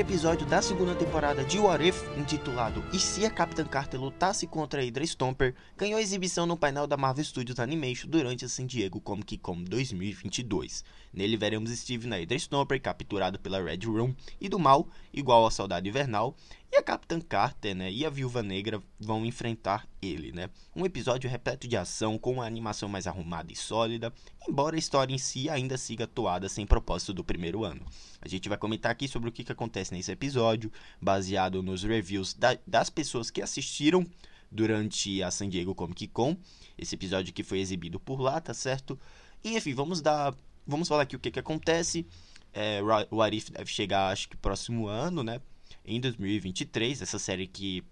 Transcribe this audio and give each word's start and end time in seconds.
episódio 0.00 0.44
da 0.46 0.60
segunda 0.60 0.96
temporada 0.96 1.44
de 1.44 1.58
What 1.58 1.86
If, 1.86 2.02
intitulado 2.18 2.82
E 2.92 2.98
se 2.98 3.24
a 3.24 3.30
Capitã 3.30 3.64
Carter 3.64 4.00
lutasse 4.00 4.46
contra 4.46 4.80
a 4.80 4.84
Hydra 4.84 5.04
Stomper, 5.06 5.54
ganhou 5.78 6.00
exibição 6.00 6.44
no 6.44 6.56
painel 6.56 6.88
da 6.88 6.96
Marvel 6.96 7.24
Studios 7.24 7.60
Animation 7.60 8.08
durante 8.10 8.44
a 8.44 8.48
San 8.48 8.66
Diego 8.66 9.00
Comic 9.00 9.38
Con 9.38 9.62
2022. 9.62 10.84
Nele 11.14 11.36
veremos 11.36 11.70
Steve 11.70 12.08
na 12.08 12.16
Hydra 12.18 12.38
Stomper, 12.38 12.80
capturado 12.80 13.38
pela 13.38 13.62
Red 13.62 13.80
Room, 13.84 14.14
e 14.40 14.48
do 14.48 14.58
mal, 14.58 14.88
igual 15.14 15.44
ao 15.44 15.50
Soldado 15.50 15.86
Invernal, 15.88 16.34
e 16.72 16.76
a 16.76 16.82
Capitã 16.82 17.20
Carter 17.20 17.74
né, 17.74 17.90
e 17.90 18.06
a 18.06 18.10
Viúva 18.10 18.42
Negra 18.42 18.80
vão 18.98 19.26
enfrentar 19.26 19.88
ele. 20.00 20.30
Né? 20.30 20.48
Um 20.74 20.86
episódio 20.86 21.28
repleto 21.28 21.66
de 21.66 21.76
ação, 21.76 22.16
com 22.16 22.34
uma 22.34 22.46
animação 22.46 22.88
mais 22.88 23.06
arrumada 23.06 23.52
e 23.52 23.56
sólida, 23.56 24.12
embora 24.48 24.76
a 24.76 24.78
história 24.78 25.12
em 25.12 25.18
si 25.18 25.50
ainda 25.50 25.76
siga 25.76 26.04
atuada 26.04 26.48
sem 26.48 26.64
propósito 26.64 27.12
do 27.12 27.24
primeiro 27.24 27.64
ano. 27.64 27.84
A 28.20 28.28
gente 28.28 28.48
vai 28.48 28.56
comentar 28.56 28.92
aqui 28.92 29.08
sobre 29.08 29.28
o 29.28 29.32
que, 29.32 29.42
que 29.42 29.52
acontece 29.52 29.92
nesse 29.92 30.12
episódio, 30.12 30.70
baseado 31.00 31.62
nos 31.62 31.82
reviews 31.82 32.34
da, 32.34 32.56
das 32.66 32.88
pessoas 32.88 33.30
que 33.30 33.42
assistiram 33.42 34.06
durante 34.50 35.22
a 35.22 35.30
San 35.30 35.48
Diego 35.48 35.74
Comic 35.74 36.08
Con, 36.08 36.36
esse 36.76 36.94
episódio 36.94 37.32
que 37.32 37.42
foi 37.42 37.60
exibido 37.60 37.98
por 37.98 38.20
lá, 38.20 38.40
tá 38.40 38.54
certo? 38.54 38.98
E 39.42 39.56
enfim, 39.56 39.74
vamos 39.74 40.00
dar. 40.00 40.34
Vamos 40.66 40.88
falar 40.88 41.02
aqui 41.02 41.16
o 41.16 41.20
que, 41.20 41.30
que 41.30 41.38
acontece. 41.38 42.06
É, 42.52 42.80
o 43.10 43.22
Arif 43.22 43.50
deve 43.50 43.70
chegar, 43.70 44.10
acho 44.10 44.28
que 44.28 44.36
próximo 44.36 44.86
ano, 44.86 45.22
né? 45.22 45.40
Em 45.84 46.00
2023, 46.00 47.02
essa 47.02 47.18
série 47.18 47.46
que 47.46 47.84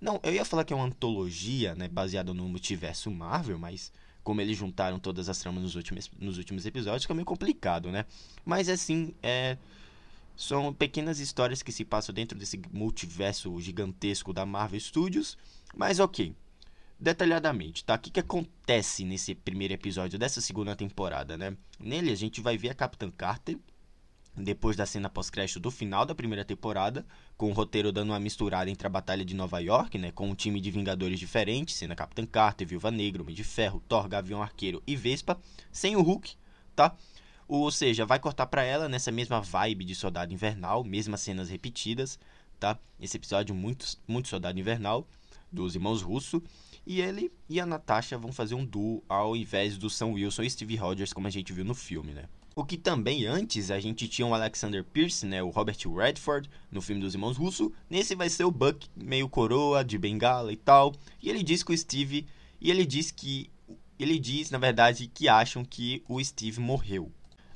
não, 0.00 0.20
eu 0.22 0.32
ia 0.34 0.44
falar 0.44 0.64
que 0.64 0.72
é 0.72 0.76
uma 0.76 0.84
antologia, 0.84 1.74
né, 1.74 1.88
baseada 1.88 2.34
no 2.34 2.48
multiverso 2.48 3.10
Marvel, 3.10 3.58
mas 3.58 3.92
como 4.22 4.40
eles 4.40 4.56
juntaram 4.56 4.98
todas 4.98 5.28
as 5.28 5.38
tramas 5.38 5.62
nos 5.62 5.74
últimos, 5.74 6.10
nos 6.18 6.36
últimos 6.36 6.66
episódios, 6.66 7.04
fica 7.04 7.14
meio 7.14 7.24
complicado, 7.24 7.90
né? 7.90 8.04
Mas 8.44 8.68
assim, 8.68 9.14
é 9.22 9.56
são 10.36 10.72
pequenas 10.74 11.18
histórias 11.18 11.62
que 11.62 11.72
se 11.72 11.82
passam 11.82 12.14
dentro 12.14 12.38
desse 12.38 12.60
multiverso 12.70 13.58
gigantesco 13.58 14.34
da 14.34 14.44
Marvel 14.44 14.78
Studios, 14.78 15.38
mas 15.74 15.98
OK. 15.98 16.34
Detalhadamente, 17.00 17.84
tá? 17.84 17.94
O 17.94 17.98
que, 17.98 18.10
que 18.10 18.20
acontece 18.20 19.04
nesse 19.04 19.34
primeiro 19.34 19.72
episódio 19.72 20.18
dessa 20.18 20.40
segunda 20.40 20.76
temporada, 20.76 21.36
né? 21.38 21.56
Nele 21.78 22.10
a 22.10 22.14
gente 22.14 22.40
vai 22.40 22.58
ver 22.58 22.70
a 22.70 22.74
Capitã 22.74 23.10
Carter 23.10 23.58
depois 24.36 24.76
da 24.76 24.84
cena 24.84 25.08
pós-crédito 25.08 25.58
do 25.58 25.70
final 25.70 26.04
da 26.04 26.14
primeira 26.14 26.44
temporada, 26.44 27.06
com 27.36 27.50
o 27.50 27.52
roteiro 27.52 27.90
dando 27.90 28.10
uma 28.10 28.20
misturada 28.20 28.70
entre 28.70 28.86
a 28.86 28.90
Batalha 28.90 29.24
de 29.24 29.34
Nova 29.34 29.58
York, 29.60 29.96
né, 29.98 30.12
com 30.12 30.28
um 30.28 30.34
time 30.34 30.60
de 30.60 30.70
Vingadores 30.70 31.18
diferentes, 31.18 31.76
sendo 31.76 31.96
Capitã 31.96 32.26
Carter, 32.26 32.66
Viúva 32.66 32.90
Negra, 32.90 33.22
Homem 33.22 33.34
de 33.34 33.44
Ferro, 33.44 33.82
Thor, 33.88 34.08
Gavião 34.08 34.42
Arqueiro 34.42 34.82
e 34.86 34.94
Vespa, 34.94 35.38
sem 35.72 35.96
o 35.96 36.02
Hulk, 36.02 36.36
tá? 36.74 36.94
Ou 37.48 37.70
seja, 37.70 38.04
vai 38.04 38.18
cortar 38.18 38.46
para 38.46 38.62
ela 38.62 38.88
nessa 38.88 39.12
mesma 39.12 39.40
vibe 39.40 39.84
de 39.84 39.94
Soldado 39.94 40.34
Invernal, 40.34 40.84
mesmas 40.84 41.20
cenas 41.20 41.48
repetidas, 41.48 42.18
tá? 42.58 42.78
Esse 43.00 43.16
episódio 43.16 43.54
muito, 43.54 43.86
muito 44.06 44.28
Soldado 44.28 44.58
Invernal, 44.58 45.06
dos 45.50 45.74
irmãos 45.74 46.02
Russo, 46.02 46.42
e 46.86 47.00
ele 47.00 47.32
e 47.48 47.60
a 47.60 47.66
Natasha 47.66 48.18
vão 48.18 48.32
fazer 48.32 48.54
um 48.54 48.64
duo 48.64 49.02
ao 49.08 49.36
invés 49.36 49.78
do 49.78 49.88
Sam 49.88 50.08
Wilson 50.08 50.42
e 50.42 50.50
Steve 50.50 50.76
Rogers, 50.76 51.12
como 51.12 51.26
a 51.26 51.30
gente 51.30 51.52
viu 51.52 51.64
no 51.64 51.74
filme, 51.74 52.12
né? 52.12 52.28
O 52.58 52.64
que 52.64 52.78
também 52.78 53.26
antes 53.26 53.70
a 53.70 53.78
gente 53.78 54.08
tinha 54.08 54.26
o 54.26 54.32
Alexander 54.32 54.82
Pierce, 54.82 55.26
né, 55.26 55.42
o 55.42 55.50
Robert 55.50 55.76
Redford, 55.94 56.48
no 56.72 56.80
filme 56.80 57.02
dos 57.02 57.12
Irmãos 57.12 57.36
Russo. 57.36 57.70
Nesse 57.90 58.14
vai 58.14 58.30
ser 58.30 58.44
o 58.44 58.50
Buck 58.50 58.88
meio 58.96 59.28
coroa, 59.28 59.84
de 59.84 59.98
bengala 59.98 60.50
e 60.50 60.56
tal. 60.56 60.94
E 61.22 61.28
ele 61.28 61.42
diz 61.42 61.62
que 61.62 61.74
o 61.74 61.76
Steve. 61.76 62.26
E 62.58 62.70
ele 62.70 62.86
diz 62.86 63.10
que. 63.10 63.50
Ele 63.98 64.18
diz, 64.18 64.50
na 64.50 64.56
verdade, 64.56 65.06
que 65.06 65.28
acham 65.28 65.66
que 65.66 66.02
o 66.08 66.22
Steve 66.24 66.58
morreu. 66.58 67.12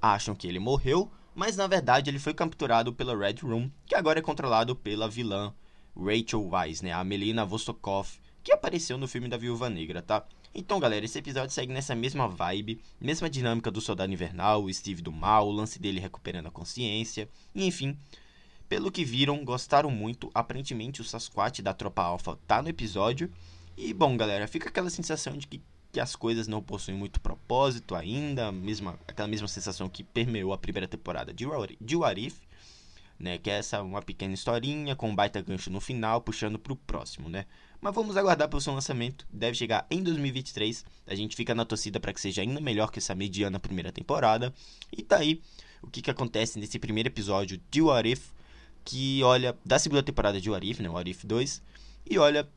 Acham 0.00 0.32
que 0.32 0.46
ele 0.46 0.60
morreu, 0.60 1.10
mas 1.34 1.56
na 1.56 1.66
verdade 1.66 2.08
ele 2.08 2.20
foi 2.20 2.32
capturado 2.32 2.92
pela 2.92 3.18
Red 3.18 3.38
Room, 3.42 3.68
que 3.86 3.96
agora 3.96 4.20
é 4.20 4.22
controlado 4.22 4.76
pela 4.76 5.08
vilã 5.08 5.52
Rachel 5.96 6.48
Weisz, 6.48 6.82
né, 6.82 6.92
a 6.92 7.02
Melina 7.02 7.44
Vostokov, 7.44 8.08
que 8.44 8.52
apareceu 8.52 8.96
no 8.96 9.08
filme 9.08 9.28
da 9.28 9.36
Viúva 9.36 9.68
Negra, 9.68 10.02
tá? 10.02 10.24
Então, 10.56 10.78
galera, 10.78 11.04
esse 11.04 11.18
episódio 11.18 11.50
segue 11.50 11.72
nessa 11.72 11.96
mesma 11.96 12.28
vibe, 12.28 12.80
mesma 13.00 13.28
dinâmica 13.28 13.72
do 13.72 13.80
Soldado 13.80 14.12
Invernal, 14.12 14.62
o 14.62 14.72
Steve 14.72 15.02
do 15.02 15.10
mal, 15.10 15.48
o 15.48 15.52
lance 15.52 15.80
dele 15.80 15.98
recuperando 15.98 16.46
a 16.46 16.50
consciência, 16.50 17.28
e 17.52 17.66
enfim. 17.66 17.98
Pelo 18.68 18.92
que 18.92 19.04
viram, 19.04 19.44
gostaram 19.44 19.90
muito. 19.90 20.30
Aparentemente, 20.32 21.00
o 21.00 21.04
Sasquatch 21.04 21.60
da 21.60 21.74
Tropa 21.74 22.02
Alpha 22.02 22.38
tá 22.46 22.62
no 22.62 22.68
episódio. 22.68 23.28
E, 23.76 23.92
bom, 23.92 24.16
galera, 24.16 24.46
fica 24.46 24.68
aquela 24.68 24.88
sensação 24.90 25.36
de 25.36 25.48
que, 25.48 25.60
que 25.90 25.98
as 25.98 26.14
coisas 26.14 26.46
não 26.46 26.62
possuem 26.62 26.96
muito 26.96 27.20
propósito 27.20 27.96
ainda, 27.96 28.52
mesma, 28.52 28.96
aquela 29.08 29.26
mesma 29.26 29.48
sensação 29.48 29.88
que 29.88 30.04
permeou 30.04 30.52
a 30.52 30.58
primeira 30.58 30.86
temporada 30.86 31.34
de, 31.34 31.44
de 31.80 31.96
Warif, 31.96 32.40
né? 33.24 33.38
Que 33.38 33.50
é 33.50 33.54
essa 33.54 33.82
uma 33.82 34.02
pequena 34.02 34.34
historinha 34.34 34.94
com 34.94 35.10
um 35.10 35.14
baita 35.14 35.40
gancho 35.40 35.70
no 35.70 35.80
final, 35.80 36.20
puxando 36.20 36.58
pro 36.58 36.76
próximo, 36.76 37.28
né? 37.28 37.46
Mas 37.80 37.94
vamos 37.94 38.16
aguardar 38.16 38.48
pelo 38.48 38.60
seu 38.60 38.72
lançamento. 38.72 39.26
Deve 39.32 39.56
chegar 39.56 39.86
em 39.90 40.02
2023. 40.02 40.84
A 41.06 41.14
gente 41.14 41.34
fica 41.34 41.54
na 41.54 41.64
torcida 41.64 41.98
para 41.98 42.12
que 42.12 42.20
seja 42.20 42.42
ainda 42.42 42.60
melhor 42.60 42.90
que 42.90 42.98
essa 42.98 43.14
mediana 43.14 43.58
primeira 43.58 43.90
temporada. 43.90 44.54
E 44.96 45.02
tá 45.02 45.16
aí 45.16 45.42
o 45.82 45.88
que, 45.88 46.00
que 46.00 46.10
acontece 46.10 46.58
nesse 46.58 46.78
primeiro 46.78 47.08
episódio 47.08 47.60
de 47.70 47.82
What 47.82 48.08
If, 48.08 48.30
que 48.84 49.22
olha 49.22 49.56
da 49.64 49.78
segunda 49.78 50.02
temporada 50.02 50.40
de 50.40 50.48
What 50.48 50.70
If, 50.70 50.80
né, 50.80 50.88
What 50.88 51.10
If 51.10 51.24
2. 51.24 51.62
E 52.08 52.18
olha, 52.18 52.48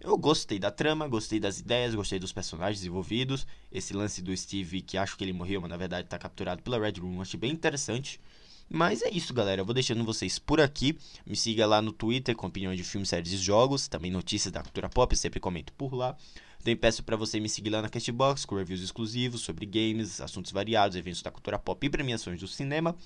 eu 0.00 0.16
gostei 0.16 0.58
da 0.58 0.70
trama, 0.70 1.08
gostei 1.08 1.40
das 1.40 1.58
ideias, 1.58 1.94
gostei 1.94 2.18
dos 2.18 2.32
personagens 2.32 2.84
envolvidos. 2.84 3.46
Esse 3.70 3.94
lance 3.94 4.22
do 4.22 4.36
Steve, 4.36 4.80
que 4.80 4.96
acho 4.96 5.16
que 5.16 5.24
ele 5.24 5.32
morreu, 5.32 5.60
mas 5.60 5.70
na 5.70 5.76
verdade 5.76 6.06
está 6.06 6.18
capturado 6.18 6.62
pela 6.62 6.78
Red 6.78 7.00
Room, 7.00 7.20
achei 7.20 7.38
bem 7.38 7.50
interessante. 7.50 8.20
Mas 8.68 9.02
é 9.02 9.10
isso, 9.10 9.32
galera. 9.32 9.60
Eu 9.60 9.64
vou 9.64 9.74
deixando 9.74 10.04
vocês 10.04 10.38
por 10.38 10.60
aqui. 10.60 10.98
Me 11.26 11.36
siga 11.36 11.66
lá 11.66 11.80
no 11.80 11.92
Twitter 11.92 12.34
com 12.34 12.46
opiniões 12.46 12.76
de 12.76 12.84
filmes, 12.84 13.08
séries 13.08 13.32
e 13.32 13.36
jogos. 13.36 13.88
Também 13.88 14.10
notícias 14.10 14.52
da 14.52 14.62
cultura 14.62 14.88
pop, 14.88 15.14
sempre 15.16 15.38
comento 15.40 15.72
por 15.74 15.94
lá. 15.94 16.16
Também 16.58 16.76
peço 16.76 17.02
para 17.02 17.16
você 17.16 17.38
me 17.38 17.48
seguir 17.48 17.70
lá 17.70 17.82
na 17.82 17.88
Castbox 17.88 18.44
com 18.44 18.56
reviews 18.56 18.80
exclusivos 18.80 19.42
sobre 19.42 19.66
games, 19.66 20.20
assuntos 20.20 20.50
variados, 20.50 20.96
eventos 20.96 21.20
da 21.20 21.30
cultura 21.30 21.58
pop 21.58 21.86
e 21.86 21.90
premiações 21.90 22.40
do 22.40 22.48
cinema. 22.48 22.96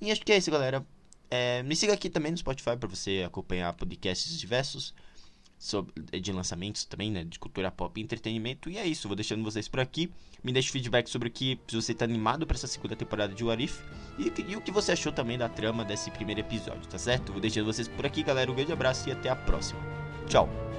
E 0.00 0.10
acho 0.10 0.22
que 0.22 0.32
é 0.32 0.38
isso, 0.38 0.50
galera. 0.50 0.84
É, 1.30 1.62
me 1.62 1.76
siga 1.76 1.92
aqui 1.92 2.08
também 2.08 2.32
no 2.32 2.38
Spotify 2.38 2.76
para 2.76 2.88
você 2.88 3.22
acompanhar 3.26 3.72
podcasts 3.74 4.38
diversos 4.38 4.94
sobre, 5.64 5.94
de 6.20 6.30
lançamentos 6.30 6.84
também, 6.84 7.10
né? 7.10 7.24
De 7.24 7.38
cultura 7.38 7.70
pop 7.70 7.98
e 7.98 8.04
entretenimento. 8.04 8.68
E 8.68 8.76
é 8.76 8.86
isso, 8.86 9.08
vou 9.08 9.16
deixando 9.16 9.42
vocês 9.42 9.66
por 9.66 9.80
aqui. 9.80 10.10
Me 10.42 10.52
deixe 10.52 10.70
feedback 10.70 11.08
sobre 11.08 11.28
o 11.28 11.30
que 11.30 11.58
se 11.66 11.74
você 11.74 11.92
está 11.92 12.04
animado 12.04 12.46
para 12.46 12.54
essa 12.54 12.66
segunda 12.66 12.94
temporada 12.94 13.34
de 13.34 13.42
Warif 13.42 13.80
e, 14.18 14.30
e 14.46 14.56
o 14.56 14.60
que 14.60 14.70
você 14.70 14.92
achou 14.92 15.10
também 15.10 15.38
da 15.38 15.48
trama 15.48 15.84
desse 15.84 16.10
primeiro 16.10 16.40
episódio, 16.40 16.86
tá 16.86 16.98
certo? 16.98 17.32
Vou 17.32 17.40
deixando 17.40 17.64
vocês 17.64 17.88
por 17.88 18.04
aqui, 18.04 18.22
galera. 18.22 18.52
Um 18.52 18.54
grande 18.54 18.72
abraço 18.72 19.08
e 19.08 19.12
até 19.12 19.30
a 19.30 19.36
próxima. 19.36 19.80
Tchau! 20.28 20.73